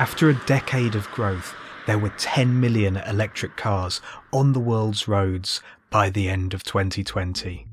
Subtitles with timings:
[0.00, 1.54] After a decade of growth,
[1.86, 4.00] there were 10 million electric cars
[4.32, 5.60] on the world's roads
[5.90, 7.66] by the end of 2020.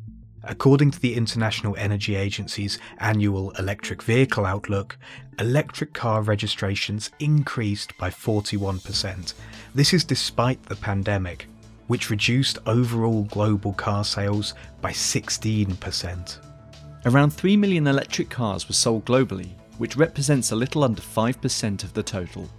[0.44, 4.98] According to the International Energy Agency's annual electric vehicle outlook,
[5.40, 9.34] electric car registrations increased by 41%.
[9.74, 11.48] This is despite the pandemic,
[11.88, 16.40] which reduced overall global car sales by 16%.
[17.06, 21.94] Around 3 million electric cars were sold globally, which represents a little under 5% of
[21.94, 22.50] the total.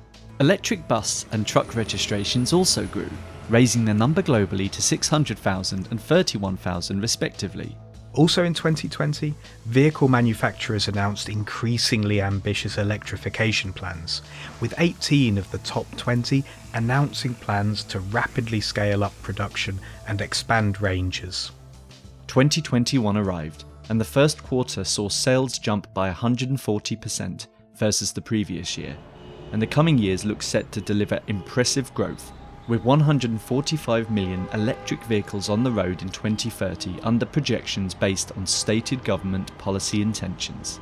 [0.40, 3.10] Electric bus and truck registrations also grew,
[3.48, 7.76] raising their number globally to 600,000 and 31,000 respectively.
[8.14, 9.34] Also in 2020,
[9.66, 14.22] vehicle manufacturers announced increasingly ambitious electrification plans,
[14.60, 16.42] with 18 of the top 20
[16.74, 21.52] announcing plans to rapidly scale up production and expand ranges.
[22.26, 28.96] 2021 arrived, and the first quarter saw sales jump by 140% versus the previous year,
[29.52, 32.32] and the coming years look set to deliver impressive growth
[32.68, 39.02] with 145 million electric vehicles on the road in 2030 under projections based on stated
[39.04, 40.80] government policy intentions.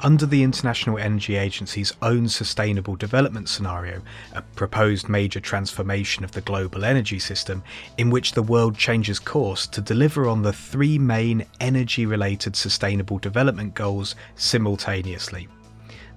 [0.00, 4.00] Under the International Energy Agency's own Sustainable Development Scenario,
[4.32, 7.64] a proposed major transformation of the global energy system
[7.96, 13.18] in which the world changes course to deliver on the three main energy related sustainable
[13.18, 15.48] development goals simultaneously.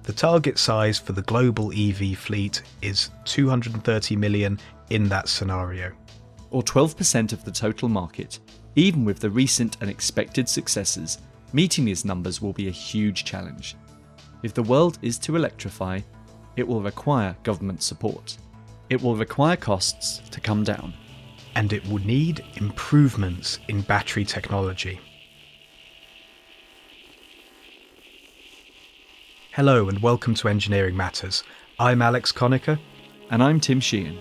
[0.04, 5.90] The target size for the global EV fleet is 230 million in that scenario.
[6.50, 8.38] Or 12% of the total market.
[8.76, 11.18] Even with the recent and expected successes,
[11.52, 13.76] meeting these numbers will be a huge challenge.
[14.42, 16.00] If the world is to electrify,
[16.56, 18.36] it will require government support.
[18.88, 20.94] It will require costs to come down.
[21.54, 24.98] And it will need improvements in battery technology.
[29.52, 31.44] Hello and welcome to Engineering Matters.
[31.78, 32.78] I'm Alex Conacher.
[33.30, 34.18] And I'm Tim Sheehan.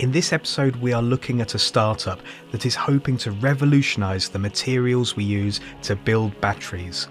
[0.00, 4.40] In this episode, we are looking at a startup that is hoping to revolutionise the
[4.40, 7.06] materials we use to build batteries,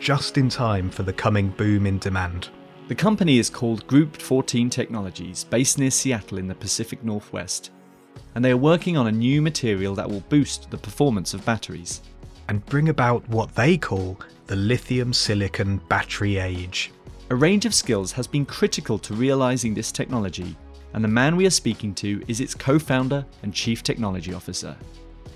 [0.00, 2.50] just in time for the coming boom in demand.
[2.88, 7.70] The company is called Group 14 Technologies, based near Seattle in the Pacific Northwest,
[8.34, 12.02] and they are working on a new material that will boost the performance of batteries.
[12.48, 16.92] And bring about what they call the lithium silicon battery age.
[17.30, 20.54] A range of skills has been critical to realising this technology
[20.96, 24.74] and the man we are speaking to is its co founder and chief technology officer.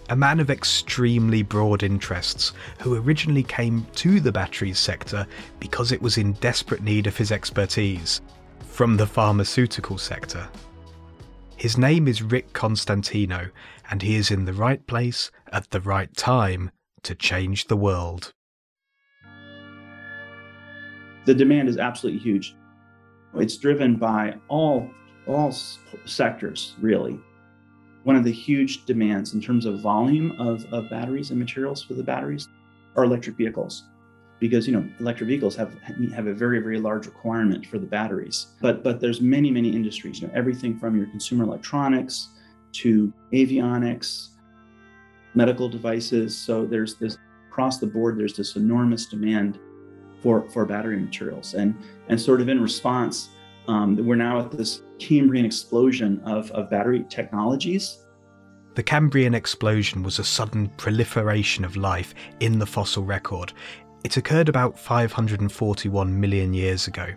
[0.09, 5.27] A man of extremely broad interests who originally came to the batteries sector
[5.61, 8.23] because it was in desperate need of his expertise
[8.71, 10.49] from the pharmaceutical sector.
[11.57, 13.51] His name is Rick Costantino,
[13.91, 16.71] and he is in the right place at the right time
[17.03, 18.33] to change the world.
[21.27, 22.57] The demand is absolutely huge.
[23.35, 24.89] It's driven by all
[25.27, 25.53] all
[26.05, 27.19] sectors, really.
[28.05, 31.95] One of the huge demands in terms of volume of, of batteries and materials for
[31.95, 32.49] the batteries
[32.97, 33.85] are electric vehicles.
[34.39, 35.77] Because you know electric vehicles have
[36.15, 38.47] have a very very large requirement for the batteries.
[38.63, 42.29] But but there's many many industries you know everything from your consumer electronics
[42.73, 44.29] to avionics
[45.35, 46.35] medical devices.
[46.35, 47.19] So there's this
[47.51, 49.59] across the board there's this enormous demand
[50.23, 51.53] for for battery materials.
[51.53, 51.75] And
[52.09, 53.29] and sort of in response
[53.71, 58.05] um, we're now at this Cambrian explosion of, of battery technologies.
[58.75, 63.53] The Cambrian explosion was a sudden proliferation of life in the fossil record.
[64.03, 67.09] It occurred about 541 million years ago,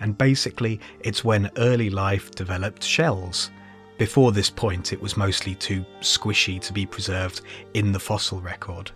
[0.00, 3.50] and basically, it's when early life developed shells.
[3.96, 7.42] Before this point, it was mostly too squishy to be preserved
[7.74, 8.90] in the fossil record.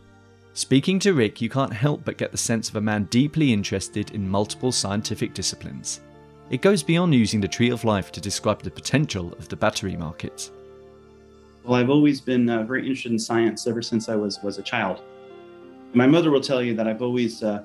[0.54, 4.10] Speaking to Rick, you can't help but get the sense of a man deeply interested
[4.12, 6.00] in multiple scientific disciplines.
[6.50, 9.96] It goes beyond using the tree of life to describe the potential of the battery
[9.96, 10.50] market.
[11.64, 14.62] Well, I've always been uh, very interested in science ever since I was, was a
[14.62, 15.02] child.
[15.94, 17.64] My mother will tell you that I've always uh,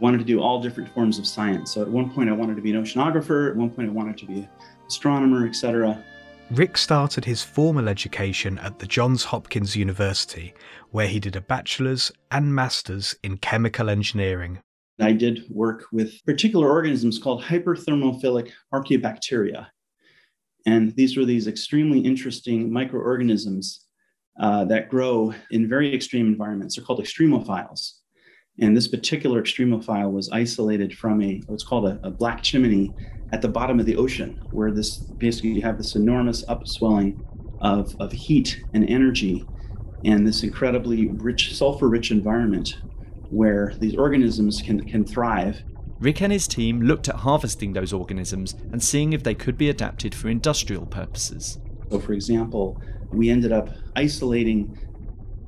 [0.00, 1.72] wanted to do all different forms of science.
[1.72, 4.16] So at one point, I wanted to be an oceanographer, at one point, I wanted
[4.18, 4.48] to be an
[4.86, 6.02] astronomer, etc.
[6.50, 10.54] Rick started his formal education at the Johns Hopkins University,
[10.90, 14.60] where he did a bachelor's and master's in chemical engineering.
[15.00, 19.66] I did work with particular organisms called hyperthermophilic archaeobacteria.
[20.64, 23.86] And these were these extremely interesting microorganisms
[24.40, 26.76] uh, that grow in very extreme environments.
[26.76, 27.92] They're called extremophiles.
[28.58, 32.92] And this particular extremophile was isolated from a what's called a, a black chimney
[33.32, 37.22] at the bottom of the ocean, where this basically you have this enormous upswelling
[37.60, 39.44] of, of heat and energy
[40.04, 42.78] and this incredibly rich sulfur rich environment
[43.30, 45.62] where these organisms can, can thrive.
[45.98, 49.70] Rick and his team looked at harvesting those organisms and seeing if they could be
[49.70, 51.58] adapted for industrial purposes.
[51.90, 52.80] So, for example,
[53.12, 54.78] we ended up isolating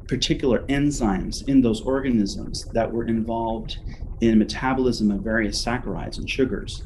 [0.06, 3.78] particular enzymes in those organisms that were involved
[4.20, 6.82] in metabolism of various saccharides and sugars.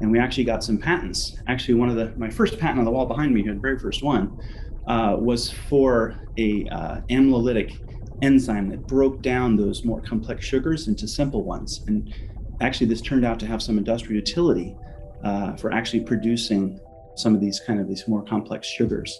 [0.00, 1.38] And we actually got some patents.
[1.46, 3.78] Actually, one of the my first patent on the wall behind me, here, the very
[3.78, 4.38] first one,
[4.86, 7.78] uh, was for a uh, amylolytic
[8.22, 11.84] enzyme that broke down those more complex sugars into simple ones.
[11.86, 12.12] And
[12.60, 14.76] actually, this turned out to have some industrial utility
[15.24, 16.80] uh, for actually producing
[17.16, 19.18] some of these kind of these more complex sugars.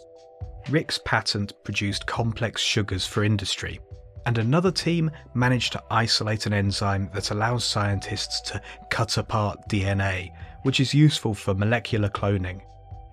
[0.69, 3.81] Rick's patent produced complex sugars for industry,
[4.26, 8.60] and another team managed to isolate an enzyme that allows scientists to
[8.90, 10.31] cut apart DNA,
[10.64, 12.60] which is useful for molecular cloning.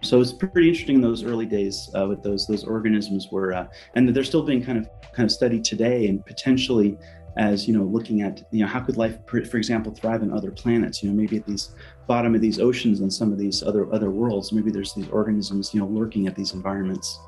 [0.04, 3.68] So it's pretty interesting in those early days uh, with those those organisms were, uh,
[3.96, 6.98] and they're still being kind of kind of studied today, and potentially
[7.38, 10.52] as you know, looking at you know how could life, for example, thrive on other
[10.52, 11.02] planets?
[11.02, 11.72] You know, maybe at these
[12.06, 15.74] bottom of these oceans and some of these other other worlds, maybe there's these organisms
[15.74, 17.20] you know lurking at these environments.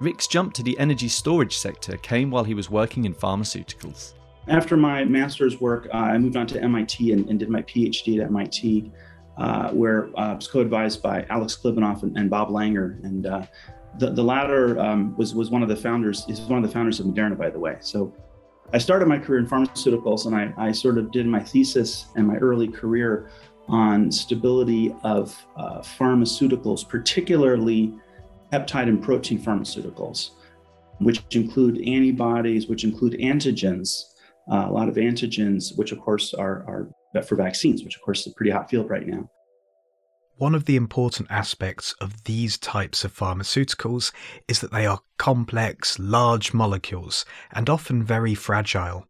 [0.00, 4.14] Rick's jump to the energy storage sector came while he was working in pharmaceuticals.
[4.46, 8.20] After my master's work, uh, I moved on to MIT and, and, did my PhD
[8.20, 8.90] at MIT,
[9.38, 13.02] uh, where uh, was co-advised by Alex Klibanov and, and Bob Langer.
[13.04, 13.46] And uh,
[13.98, 17.00] the, the latter um, was, was one of the founders, is one of the founders
[17.00, 17.76] of Moderna, by the way.
[17.80, 18.14] So
[18.72, 22.26] I started my career in pharmaceuticals and I, I sort of did my thesis and
[22.26, 23.30] my early career
[23.68, 27.94] on stability of uh, pharmaceuticals, particularly
[28.52, 30.30] peptide and protein pharmaceuticals,
[30.98, 34.14] which include antibodies, which include antigens,
[34.50, 36.88] uh, a lot of antigens, which of course are, are
[37.26, 39.28] for vaccines, which of course is a pretty hot field right now.
[40.36, 44.12] One of the important aspects of these types of pharmaceuticals
[44.46, 49.04] is that they are complex, large molecules and often very fragile.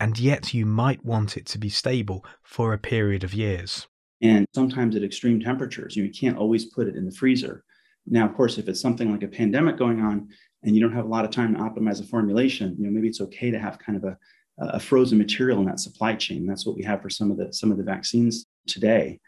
[0.00, 3.86] And yet you might want it to be stable for a period of years.
[4.22, 7.62] And sometimes at extreme temperatures, you can't always put it in the freezer.
[8.06, 10.28] Now, of course, if it's something like a pandemic going on
[10.64, 13.06] and you don't have a lot of time to optimize a formulation, you know, maybe
[13.06, 14.18] it's okay to have kind of a,
[14.60, 16.46] a frozen material in that supply chain.
[16.46, 19.18] That's what we have for some of the some of the vaccines today.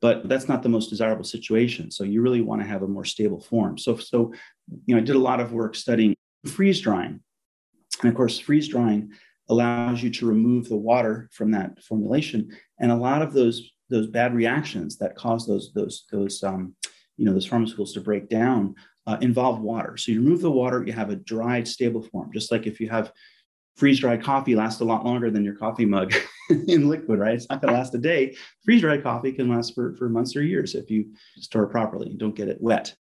[0.00, 1.90] But that's not the most desirable situation.
[1.90, 3.76] So you really want to have a more stable form.
[3.76, 4.32] So, so
[4.86, 6.14] you know, I did a lot of work studying
[6.46, 7.20] freeze drying.
[8.00, 9.12] And of course, freeze drying
[9.50, 12.50] allows you to remove the water from that formulation.
[12.78, 16.74] And a lot of those those bad reactions that cause those those those um,
[17.16, 18.74] you know those pharmaceuticals to break down
[19.06, 19.96] uh, involve water.
[19.96, 22.30] So you remove the water, you have a dried, stable form.
[22.32, 23.12] Just like if you have
[23.76, 26.14] freeze-dried coffee lasts a lot longer than your coffee mug
[26.68, 27.34] in liquid, right?
[27.34, 28.36] It's not going to last a day.
[28.64, 32.18] Freeze-dried coffee can last for, for months or years if you store it properly and
[32.18, 32.94] don't get it wet.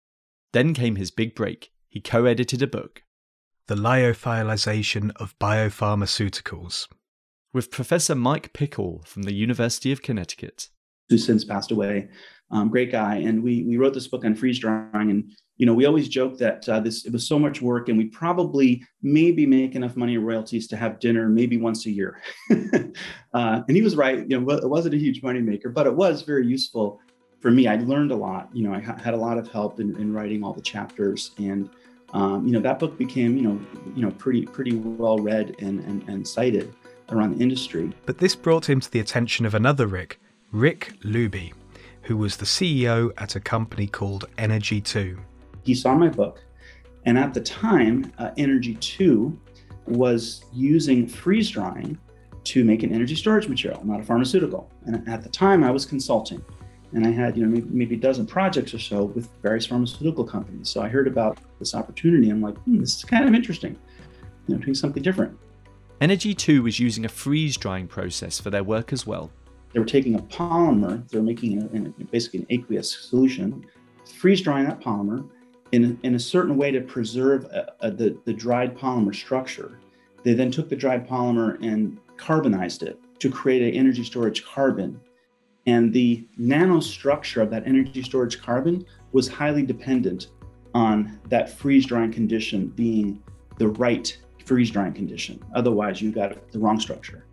[0.53, 1.71] Then came his big break.
[1.89, 3.03] He co-edited a book,
[3.67, 6.87] The Lyophilization of Biopharmaceuticals,
[7.53, 10.69] with Professor Mike Pikal from the University of Connecticut,
[11.09, 12.09] who since passed away
[12.51, 13.15] um, great guy.
[13.15, 16.37] And we we wrote this book on freeze drying, and you know we always joke
[16.37, 20.15] that uh, this it was so much work, and we probably maybe make enough money
[20.15, 22.21] in royalties to have dinner maybe once a year.
[22.51, 24.19] uh, and he was right.
[24.29, 27.01] You know, it wasn't a huge money maker, but it was very useful
[27.41, 27.67] for me.
[27.67, 28.49] I learned a lot.
[28.53, 31.31] You know, I ha- had a lot of help in, in writing all the chapters
[31.37, 31.69] and.
[32.13, 33.59] Um, you know that book became you know
[33.93, 36.73] you know pretty pretty well read and, and, and cited
[37.09, 37.91] around the industry.
[38.05, 40.17] But this brought him to the attention of another Rick,
[40.51, 41.53] Rick Luebbe
[42.07, 45.19] who was the CEO at a company called EnerG2.
[45.63, 46.41] He saw my book,
[47.05, 49.37] and at the time, uh, EnerG2
[49.87, 51.97] was using freeze drying
[52.45, 54.71] to make an energy storage material, not a pharmaceutical.
[54.85, 56.41] And at the time, I was consulting,
[56.93, 60.23] and I had you know maybe, maybe a dozen projects or so with various pharmaceutical
[60.23, 60.69] companies.
[60.69, 62.29] So I heard about this opportunity.
[62.29, 63.77] I'm like, hmm, this is kind of interesting,
[64.47, 65.37] you know, doing something different.
[65.99, 69.29] EnerG2 was using a freeze drying process for their work as well.
[69.77, 73.63] They were taking a polymer, they were making a, a, basically an aqueous solution,
[74.17, 75.29] freeze drying that polymer
[75.71, 79.77] in, in a certain way to preserve a, uh, uh, the, the dried polymer structure.
[80.23, 84.99] They then took the dried polymer and carbonized it to create an energy storage carbon.
[85.67, 90.29] And the nanostructure of that energy storage carbon was highly dependent
[90.73, 93.21] on that freeze drying condition being
[93.59, 95.39] the right freeze drying condition.
[95.53, 97.26] Otherwise, you got the wrong structure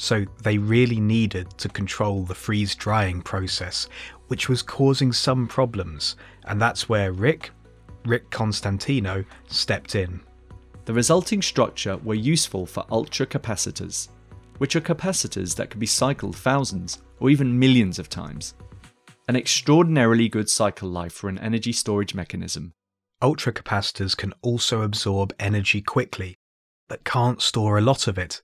[0.00, 3.86] so they really needed to control the freeze drying process,
[4.28, 6.16] which was causing some problems,
[6.46, 7.50] and that's where Rick,
[8.06, 10.22] Rick Costantino, stepped in.
[10.86, 14.08] The resulting structure were useful for ultra capacitors,
[14.56, 18.54] which are capacitors that can be cycled thousands or even millions of times.
[19.28, 22.72] An extraordinarily good cycle life for an energy storage mechanism.
[23.20, 26.38] Ultra capacitors can also absorb energy quickly,
[26.88, 28.40] but can't store a lot of it,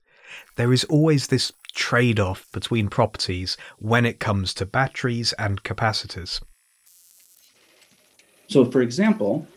[0.55, 6.41] there is always this trade off between properties when it comes to batteries and capacitors.
[8.47, 9.47] So, for example,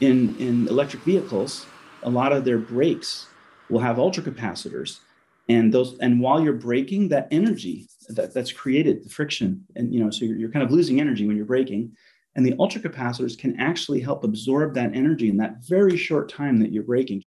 [0.00, 1.66] in, in electric vehicles,
[2.02, 3.26] a lot of their brakes
[3.68, 5.00] will have ultracapacitors.
[5.48, 10.02] And those, and while you're braking, that energy that, that's created, the friction, and you
[10.02, 11.92] know, so you're, you're kind of losing energy when you're braking.
[12.34, 16.72] And the ultracapacitors can actually help absorb that energy in that very short time that
[16.72, 17.22] you're braking.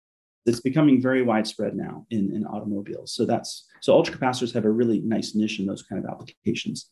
[0.47, 3.13] It's becoming very widespread now in, in automobiles.
[3.13, 6.89] So that's so ultracapacitors have a really nice niche in those kind of applications.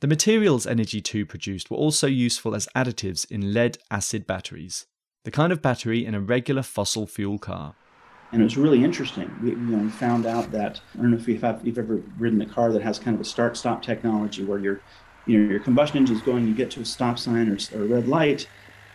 [0.00, 4.86] The materials EnerG2 produced were also useful as additives in lead acid batteries,
[5.24, 7.74] the kind of battery in a regular fossil fuel car.
[8.32, 9.30] And it was really interesting.
[9.42, 12.42] We, you know, we found out that I don't know if you've, you've ever ridden
[12.42, 14.80] a car that has kind of a start-stop technology where your,
[15.26, 17.84] you know, your combustion engine is going, you get to a stop sign or, or
[17.84, 18.48] a red light,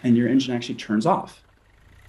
[0.04, 1.41] and your engine actually turns off.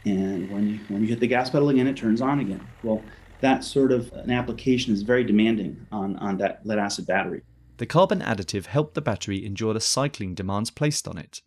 [0.05, 2.67] And when you when you hit the gas pedal again, it turns on again.
[2.83, 3.03] Well,
[3.41, 7.43] that sort of an application is very demanding on, on that lead acid battery.
[7.77, 11.43] The carbon additive helped the battery endure the cycling demands placed on it.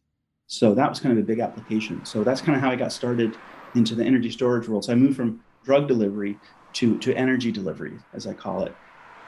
[0.47, 2.05] So that was kind of a big application.
[2.05, 3.37] So that's kind of how I got started
[3.75, 4.85] into the energy storage world.
[4.85, 6.37] So I moved from drug delivery
[6.73, 8.75] to, to energy delivery, as I call it.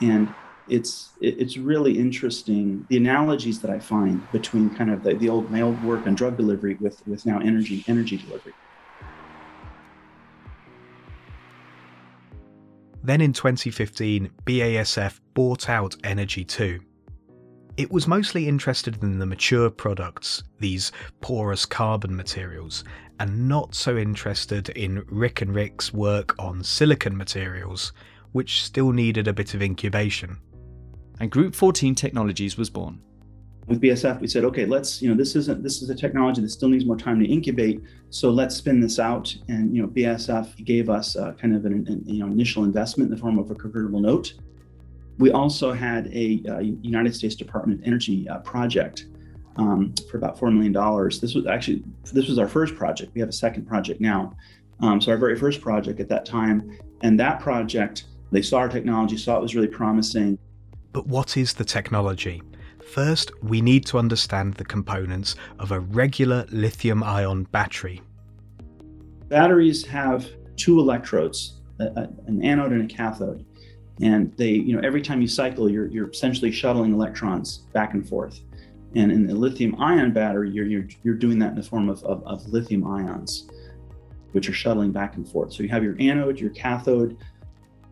[0.01, 0.33] And
[0.69, 5.49] it's it's really interesting the analogies that I find between kind of the, the old
[5.49, 8.53] my old work on drug delivery with with now energy energy delivery.
[13.07, 16.81] Then in 2015, BASF bought out EnerG2.
[17.77, 22.83] It was mostly interested in the mature products, these porous carbon materials,
[23.21, 27.93] and not so interested in Rick and Rick's work on silicon materials,
[28.33, 30.41] which still needed a bit of incubation.
[31.21, 33.01] And Group 14 Technologies was born
[33.67, 36.49] with BASF, we said, okay, let's, you know, this isn't, this is a technology that
[36.49, 37.81] still needs more time to incubate.
[38.09, 39.35] So let's spin this out.
[39.49, 43.11] And, you know, BASF gave us uh, kind of an, an, you know, initial investment
[43.11, 44.33] in the form of a convertible note.
[45.17, 49.07] We also had a uh, United States Department of Energy uh, project
[49.57, 50.71] um, for about $4 million.
[51.19, 51.83] This was actually,
[52.13, 53.13] this was our first project.
[53.15, 54.33] We have a second project now.
[54.79, 56.77] Um, so our very first project at that time.
[57.01, 60.37] And that project, they saw our technology, saw it was really promising.
[60.93, 62.41] But what is the technology?
[62.87, 68.01] First, we need to understand the components of a regular lithium ion battery.
[69.27, 73.45] Batteries have two electrodes, an anode and a cathode.
[74.01, 78.07] And they, you know, every time you cycle, you're, you're essentially shuttling electrons back and
[78.07, 78.39] forth.
[78.95, 82.01] And in the lithium ion battery, you're, you're, you're doing that in the form of,
[82.05, 83.49] of, of lithium ions,
[84.31, 85.51] which are shuttling back and forth.
[85.51, 87.17] So you have your anode, your cathode.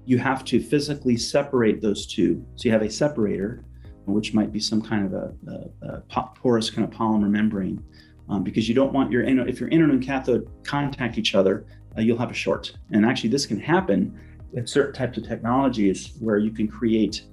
[0.06, 2.46] You have to physically separate those two.
[2.56, 3.66] So you have a separator
[4.14, 5.34] which might be some kind of a,
[5.82, 7.84] a, a porous kind of polymer membrane,
[8.30, 11.66] um, because you don't want your if your anode and cathode contact each other,
[11.98, 12.76] uh, you'll have a short.
[12.92, 14.20] And actually, this can happen
[14.52, 17.24] with certain types of technologies where you can create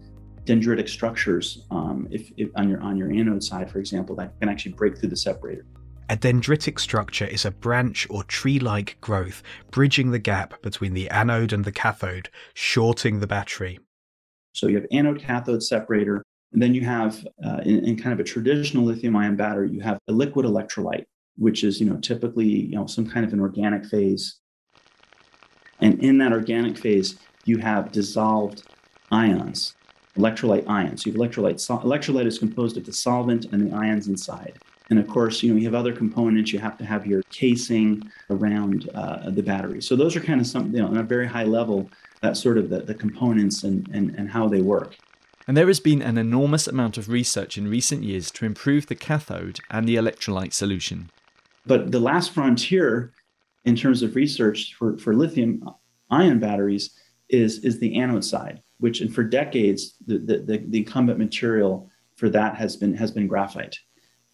[0.44, 4.48] dendritic structures um, if, if on your on your anode side, for example, that can
[4.48, 5.64] actually break through the separator.
[6.08, 11.08] A dendritic structure is a branch or tree like growth bridging the gap between the
[11.08, 13.78] anode and the cathode, shorting the battery.
[14.52, 16.22] So you have anode cathode separator,
[16.52, 19.80] and then you have, uh, in, in, kind of a traditional lithium ion battery, you
[19.80, 21.04] have a liquid electrolyte,
[21.36, 24.40] which is, you know, typically, you know, some kind of an organic phase.
[25.80, 28.64] And in that organic phase, you have dissolved
[29.10, 29.74] ions,
[30.16, 31.06] electrolyte ions.
[31.06, 31.58] You have electrolyte.
[31.58, 34.58] So electrolyte is composed of the solvent and the ions inside.
[34.90, 36.52] And of course, you know, you have other components.
[36.52, 39.80] You have to have your casing around uh, the battery.
[39.80, 41.90] So those are kind of some, you know, on a very high level,
[42.20, 44.96] that's sort of the, the components and, and, and how they work.
[45.46, 48.94] And there has been an enormous amount of research in recent years to improve the
[48.94, 51.10] cathode and the electrolyte solution.
[51.66, 53.12] But the last frontier
[53.64, 55.68] in terms of research for, for lithium
[56.10, 61.18] ion batteries is, is the anode side, which and for decades the, the, the incumbent
[61.18, 63.78] material for that has been has been graphite.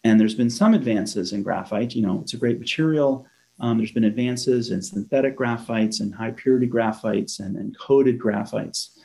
[0.03, 1.95] And there's been some advances in graphite.
[1.95, 3.25] You know, it's a great material.
[3.59, 8.98] Um, there's been advances in synthetic graphites and high purity graphites and, and coated graphites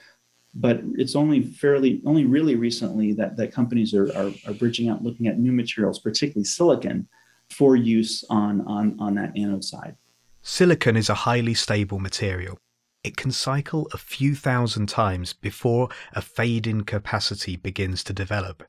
[0.54, 5.02] but it's only fairly only really recently that, that companies are, are, are bridging out
[5.02, 7.08] looking at new materials particularly silicon
[7.50, 9.96] for use on, on, on that anode side.
[10.42, 12.58] Silicon is a highly stable material.
[13.02, 18.62] It can cycle a few thousand times before a fade in capacity begins to develop.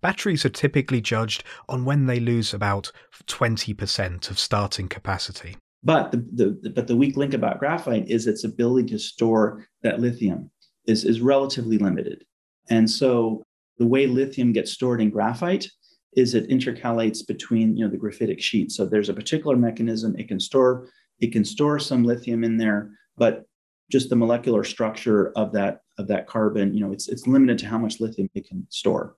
[0.00, 2.90] Batteries are typically judged on when they lose about
[3.26, 5.56] 20% of starting capacity.
[5.84, 10.00] But the, the, but the weak link about graphite is its ability to store that
[10.00, 10.50] lithium
[10.86, 12.24] is, is relatively limited.
[12.70, 13.42] And so
[13.78, 15.68] the way lithium gets stored in graphite
[16.14, 18.76] is it intercalates between you know the graphitic sheets.
[18.76, 20.88] So there's a particular mechanism it can store
[21.20, 23.46] it can store some lithium in there, but
[23.90, 27.66] just the molecular structure of that of that carbon, you know, it's it's limited to
[27.66, 29.16] how much lithium it can store.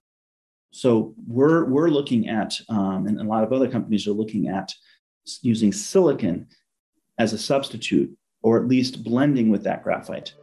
[0.72, 4.72] So we're we're looking at, um, and a lot of other companies are looking at
[5.40, 6.48] using silicon
[7.18, 8.10] as a substitute,
[8.42, 10.34] or at least blending with that graphite.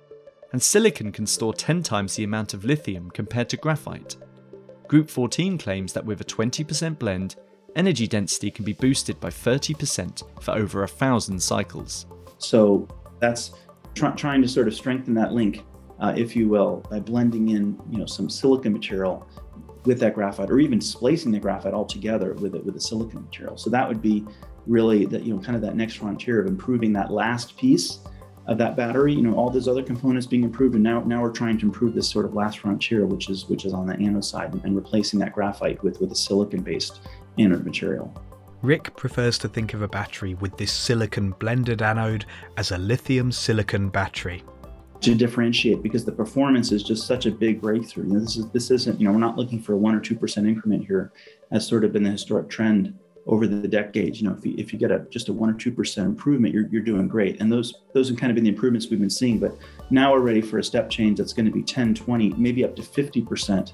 [0.51, 4.17] And silicon can store 10 times the amount of lithium compared to graphite.
[4.87, 7.35] Group 14 claims that with a 20% blend,
[7.75, 12.05] energy density can be boosted by 30% for over a thousand cycles.
[12.37, 12.87] So
[13.19, 13.51] that's
[13.95, 15.63] tr- trying to sort of strengthen that link,
[15.99, 19.27] uh, if you will, by blending in you know some silicon material
[19.85, 23.57] with that graphite, or even displacing the graphite altogether with it with the silicon material.
[23.57, 24.25] So that would be
[24.67, 27.99] really that you know kind of that next frontier of improving that last piece
[28.47, 29.13] of that battery.
[29.13, 31.93] You know all those other components being improved, and now now we're trying to improve
[31.93, 35.19] this sort of last frontier, which is which is on the anode side, and, replacing
[35.19, 37.01] that graphite with with a silicon based
[37.37, 38.13] anode material.
[38.61, 42.25] Rick prefers to think of a battery with this silicon blended anode
[42.57, 44.43] as a lithium silicon battery.
[45.01, 48.05] To differentiate because the performance is just such a big breakthrough.
[48.05, 49.99] You know, this is this isn't, you know, we're not looking for a one or
[49.99, 51.11] two percent increment here,
[51.51, 54.21] as sort of been the historic trend over the decades.
[54.21, 56.53] You know, if you, if you get a just a one or two percent improvement,
[56.53, 57.39] you're, you're doing great.
[57.41, 59.39] And those those have kind of been the improvements we've been seeing.
[59.39, 59.57] But
[59.89, 62.75] now we're ready for a step change that's going to be 10, 20, maybe up
[62.75, 63.73] to 50 percent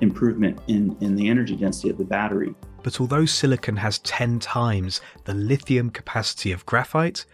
[0.00, 2.54] improvement in, in the energy density of the battery.
[2.82, 7.24] But although silicon has 10 times the lithium capacity of graphite,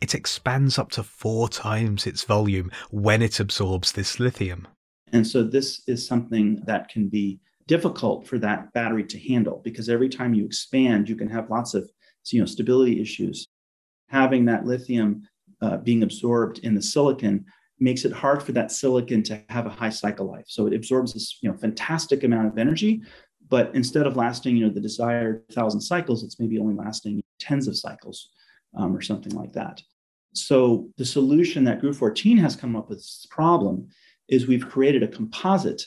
[0.00, 4.68] it expands up to four times its volume when it absorbs this lithium.
[5.12, 9.88] And so this is something that can be difficult for that battery to handle because
[9.88, 11.88] every time you expand, you can have lots of
[12.32, 13.46] you know stability issues.
[14.08, 15.28] Having that lithium
[15.60, 17.44] uh, being absorbed in the silicon
[17.78, 20.46] makes it hard for that silicon to have a high cycle life.
[20.48, 23.02] So it absorbs this you know fantastic amount of energy,
[23.48, 27.68] but instead of lasting, you know, the desired thousand cycles, it's maybe only lasting tens
[27.68, 28.30] of cycles
[28.76, 29.80] um, or something like that.
[30.34, 33.88] So the solution that Group 14 has come up with this problem
[34.28, 35.82] is we've created a composite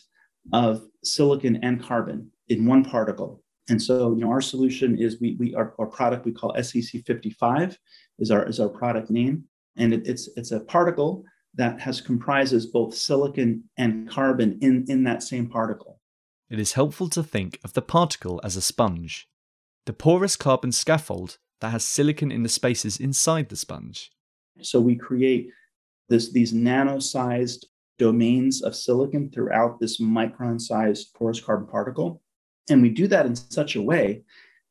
[0.54, 3.44] of silicon and carbon in one particle.
[3.70, 7.06] And so, you know, our solution is we, we our, our product we call SCC
[7.06, 7.78] 55
[8.20, 9.46] is our is our product name,
[9.78, 11.24] and it, it's it's a particle
[11.56, 16.02] that has comprises both silicon and carbon in in that same particle
[16.52, 19.30] it is helpful to think of the particle as a sponge,
[19.86, 24.12] the porous carbon scaffold that has silicon in the spaces inside the sponge.
[24.62, 25.48] So we create
[26.10, 27.68] this, these nano-sized
[28.02, 32.20] domains of silicon throughout this micron-sized porous carbon particle.
[32.68, 34.24] And we do that in such a way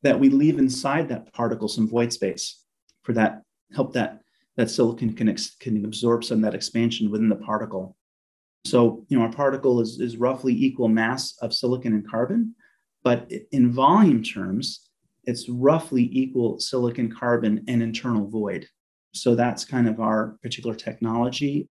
[0.03, 2.65] that we leave inside that particle some void space
[3.03, 4.19] for that, help that,
[4.57, 7.95] that silicon can, ex, can absorb some that expansion within the particle.
[8.65, 12.53] So, you know, our particle is, is roughly equal mass of silicon and carbon,
[13.01, 14.89] but in volume terms,
[15.23, 18.67] it's roughly equal silicon, carbon, and internal void.
[19.13, 21.69] So that's kind of our particular technology.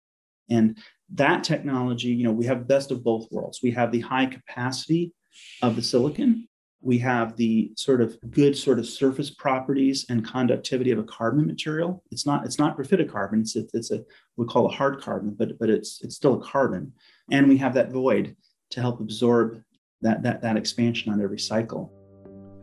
[0.52, 0.78] And
[1.14, 3.62] that technology, you know, we have best of both worlds.
[3.64, 5.14] We have the high capacity
[5.62, 6.48] of the silicon,
[6.82, 11.46] we have the sort of good sort of surface properties and conductivity of a carbon
[11.46, 12.04] material.
[12.12, 13.42] It's not it's not graphitic carbon.
[13.42, 14.04] It's it's a
[14.36, 16.94] we call a hard carbon, but but it's it's still a carbon.
[17.32, 18.36] And we have that void
[18.72, 19.62] to help absorb
[20.02, 21.92] that that that expansion on every cycle.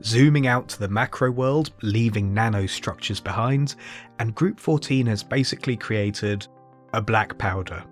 [0.03, 3.75] Zooming out to the macro world, leaving nanostructures behind,
[4.19, 6.47] and Group 14 has basically created
[6.93, 7.85] a black powder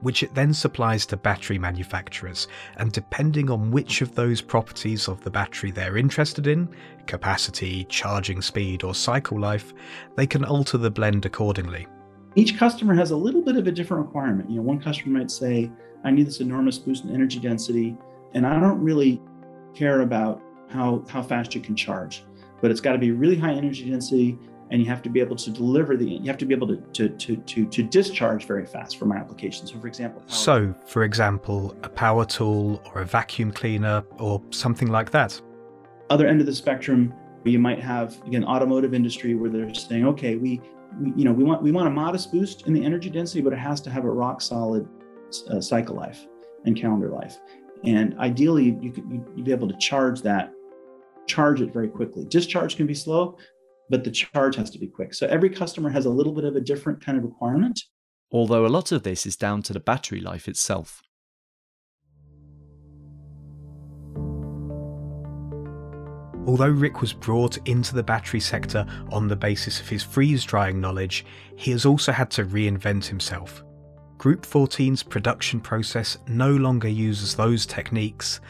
[0.00, 5.22] which it then supplies to battery manufacturers, and depending on which of those properties of
[5.22, 6.68] the battery they're interested in
[7.06, 9.72] capacity, charging speed, or cycle life
[10.16, 11.86] they can alter the blend accordingly.
[12.34, 14.50] Each customer has a little bit of a different requirement.
[14.50, 15.70] You know, one customer might say,
[16.04, 17.96] I need this enormous boost in energy density,
[18.34, 19.20] and I don't really
[19.74, 22.24] care about how, how fast you can charge,
[22.60, 24.38] but it's got to be really high energy density
[24.70, 26.76] and you have to be able to deliver the you have to be able to
[26.92, 29.66] to to to, to discharge very fast for my application.
[29.66, 34.88] So for example so for example a power tool or a vacuum cleaner or something
[34.88, 35.40] like that.
[36.10, 40.36] Other end of the spectrum you might have again automotive industry where they're saying okay
[40.36, 40.60] we,
[41.00, 43.52] we you know we want we want a modest boost in the energy density but
[43.52, 44.86] it has to have a rock solid
[45.50, 46.26] uh, cycle life
[46.64, 47.38] and calendar life.
[47.84, 49.04] And ideally you could
[49.34, 50.52] you'd be able to charge that
[51.26, 52.24] charge it very quickly.
[52.24, 53.36] Discharge can be slow
[53.90, 55.14] but the charge has to be quick.
[55.14, 57.80] So every customer has a little bit of a different kind of requirement.
[58.30, 61.02] Although a lot of this is down to the battery life itself.
[66.46, 70.80] Although Rick was brought into the battery sector on the basis of his freeze drying
[70.80, 73.62] knowledge, he has also had to reinvent himself.
[74.16, 78.40] Group 14's production process no longer uses those techniques,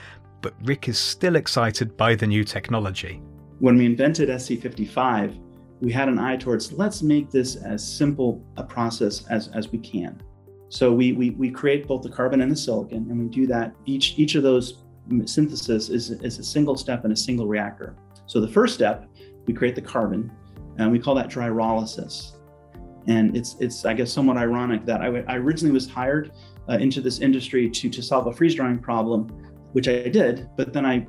[0.43, 3.21] but Rick is still excited by the new technology
[3.61, 5.39] when we invented SCC55,
[5.81, 9.79] we had an eye towards let's make this as simple a process as, as we
[9.79, 10.23] can.
[10.69, 13.75] So we, we, we create both the carbon and the silicon, and we do that.
[13.87, 14.83] Each, each of those
[15.25, 17.97] synthesis is, is a single step in a single reactor.
[18.27, 19.09] So the first step,
[19.47, 20.31] we create the carbon,
[20.77, 22.37] and we call that dryrolysis.
[23.07, 26.33] And it's, it's I guess, somewhat ironic that I, I originally was hired
[26.69, 29.29] uh, into this industry to, to solve a freeze drying problem,
[29.73, 31.07] which I did, but then I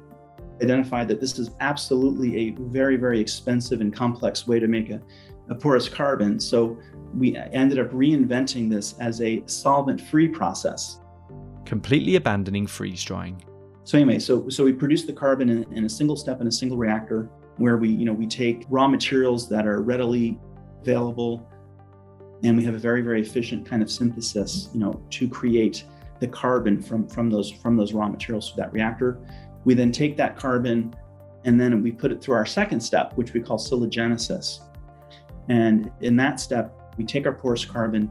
[0.62, 5.02] identified that this is absolutely a very, very expensive and complex way to make a,
[5.50, 6.39] a porous carbon.
[6.39, 6.78] So
[7.13, 11.00] we ended up reinventing this as a solvent free process.
[11.65, 13.43] Completely abandoning freeze drying.
[13.84, 16.52] So anyway, so so we produce the carbon in, in, a single step in a
[16.52, 20.39] single reactor where we, you know, we take raw materials that are readily
[20.82, 21.48] available
[22.43, 25.84] and we have a very, very efficient kind of synthesis, you know, to create
[26.19, 29.19] the carbon from, from those from those raw materials to that reactor.
[29.69, 30.95] We then take that carbon
[31.45, 34.62] and then we put it through our second step, which we call siligenesis.
[35.47, 38.10] And in that step, we take our porous carbon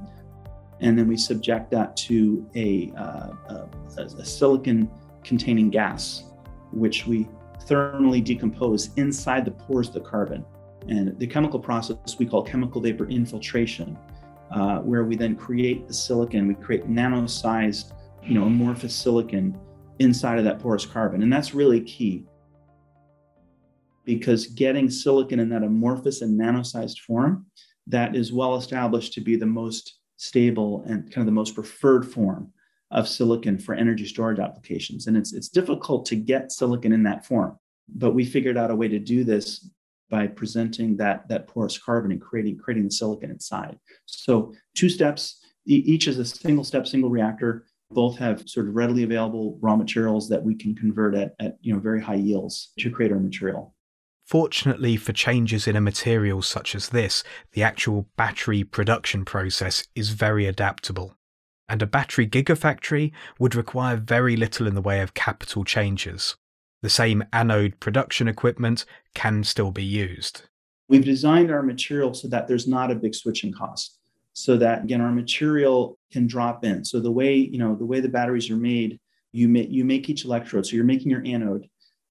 [0.79, 4.88] and then we subject that to a, uh, a, a silicon
[5.25, 6.27] containing gas,
[6.71, 7.27] which we
[7.66, 10.44] thermally decompose inside the pores of the carbon.
[10.87, 13.99] And the chemical process we call chemical vapor infiltration,
[14.53, 19.59] uh, where we then create the silicon, we create nano-sized, you know, amorphous silicon
[19.99, 21.23] inside of that porous carbon.
[21.23, 22.25] And that's really key
[24.05, 27.47] because getting silicon in that amorphous and nano-sized form
[27.87, 32.11] that is well established to be the most stable and kind of the most preferred
[32.11, 32.53] form
[32.91, 35.07] of silicon for energy storage applications.
[35.07, 37.59] And it's, it's difficult to get silicon in that form,
[37.89, 39.69] but we figured out a way to do this
[40.11, 43.79] by presenting that, that porous carbon and creating, creating the silicon inside.
[44.07, 47.67] So two steps, each is a single step, single reactor.
[47.90, 51.72] Both have sort of readily available raw materials that we can convert at, at you
[51.72, 53.74] know, very high yields to create our material.
[54.27, 60.11] Fortunately for changes in a material such as this, the actual battery production process is
[60.11, 61.14] very adaptable.
[61.66, 66.37] And a battery gigafactory would require very little in the way of capital changes.
[66.83, 70.42] The same anode production equipment can still be used.
[70.88, 73.98] We've designed our material so that there's not a big switching cost.
[74.38, 76.85] So that again, our material can drop in.
[76.85, 79.01] So the way, you know, the way the batteries are made,
[79.33, 80.66] you make you make each electrode.
[80.66, 81.68] So you're making your anode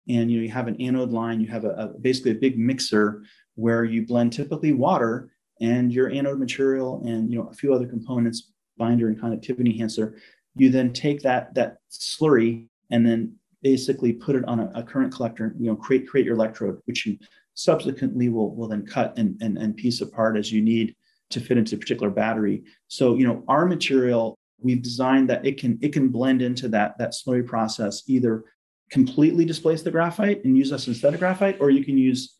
[0.09, 2.57] and you know you have an anode line you have a, a, basically a big
[2.57, 3.23] mixer
[3.55, 5.29] where you blend typically water
[5.61, 10.17] and your anode material and you know a few other components binder and conductivity enhancer
[10.55, 15.13] you then take that that slurry and then basically put it on a, a current
[15.13, 17.17] collector you know create create your electrode which you
[17.55, 20.95] subsequently will will then cut and, and and piece apart as you need
[21.29, 25.59] to fit into a particular battery so you know our material we've designed that it
[25.59, 28.45] can it can blend into that that slurry process either
[28.89, 32.35] completely displace the graphite and use us instead of graphite, or you can use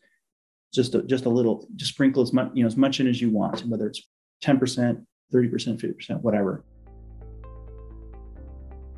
[0.72, 3.20] just a, just a little, just sprinkle as much, you know, as much in as
[3.20, 4.02] you want, whether it's
[4.42, 6.64] 10%, 30%, 50%, whatever.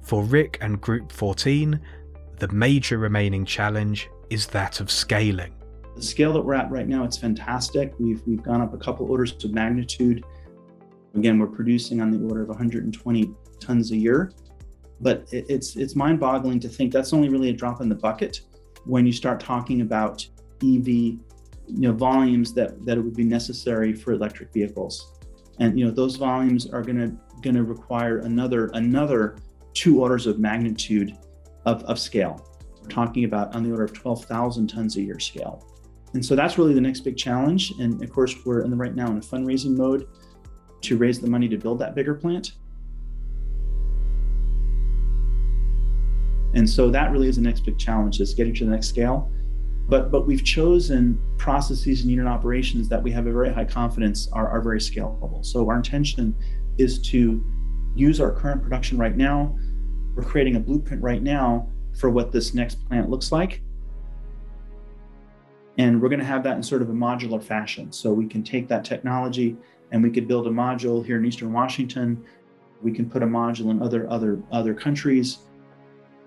[0.03, 1.81] For Rick and Group 14,
[2.39, 5.60] the major remaining challenge is that of scaling.
[5.97, 7.95] The scale that we're at right now, it's fantastic.
[7.99, 10.25] We've, we've gone up a couple orders of magnitude.
[11.15, 14.33] Again, we're producing on the order of 120 tons a year.
[15.01, 18.43] But it's it's mind-boggling to think that's only really a drop in the bucket
[18.85, 20.27] when you start talking about
[20.63, 21.19] EV, you
[21.69, 25.15] know, volumes that that it would be necessary for electric vehicles,
[25.59, 29.37] and you know those volumes are going to going to require another another
[29.73, 31.17] two orders of magnitude
[31.65, 32.47] of, of scale.
[32.83, 35.65] We're talking about on the order of 12,000 tons a year scale.
[36.15, 37.73] And so that's really the next big challenge.
[37.79, 40.09] And of course, we're in the right now in a fundraising mode
[40.83, 42.53] to raise the money to build that bigger plant.
[46.55, 49.31] And so that really is the next big challenge is getting to the next scale.
[49.89, 54.29] But but we've chosen processes and unit operations that we have a very high confidence
[54.33, 55.45] are, are very scalable.
[55.45, 56.35] So our intention
[56.79, 57.45] is to
[57.95, 59.57] use our current production right now.
[60.15, 61.69] We're creating a blueprint right now
[61.99, 63.63] for what this next plant looks like.
[65.81, 67.91] And we're going to have that in sort of a modular fashion.
[67.91, 69.57] So we can take that technology
[69.93, 72.23] and we could build a module here in Eastern Washington.
[72.83, 75.39] We can put a module in other other other countries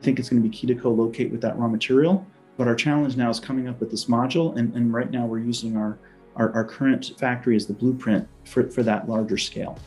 [0.03, 2.27] I think it's going to be key to co-locate with that raw material.
[2.57, 5.39] But our challenge now is coming up with this module, and, and right now we're
[5.39, 5.97] using our,
[6.35, 9.79] our, our current factory as the blueprint for, for that larger scale.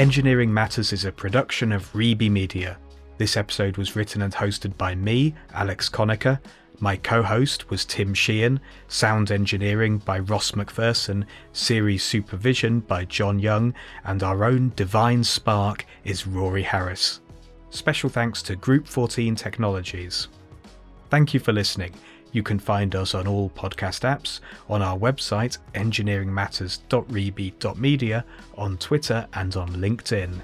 [0.00, 2.78] Engineering Matters is a production of Reby Media.
[3.18, 6.40] This episode was written and hosted by me, Alex Conacher,
[6.78, 13.38] my co host was Tim Sheehan, sound engineering by Ross McPherson, series supervision by John
[13.38, 17.20] Young, and our own divine spark is Rory Harris.
[17.68, 20.28] Special thanks to Group 14 Technologies.
[21.10, 21.92] Thank you for listening.
[22.32, 28.24] You can find us on all podcast apps, on our website engineeringmatters.reby.media,
[28.56, 30.40] on Twitter, and on LinkedIn.